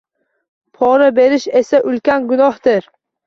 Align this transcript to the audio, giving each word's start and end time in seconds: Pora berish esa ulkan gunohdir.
Pora 0.77 1.09
berish 1.19 1.45
esa 1.63 1.83
ulkan 1.91 2.27
gunohdir. 2.35 2.89